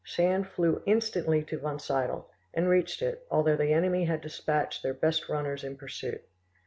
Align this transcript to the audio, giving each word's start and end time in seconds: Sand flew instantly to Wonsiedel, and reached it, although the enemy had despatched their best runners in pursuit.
Sand 0.03 0.47
flew 0.47 0.81
instantly 0.87 1.43
to 1.43 1.59
Wonsiedel, 1.59 2.27
and 2.55 2.67
reached 2.67 3.03
it, 3.03 3.23
although 3.29 3.55
the 3.57 3.71
enemy 3.71 4.05
had 4.05 4.19
despatched 4.21 4.81
their 4.81 4.95
best 4.95 5.29
runners 5.29 5.63
in 5.63 5.77
pursuit. 5.77 6.23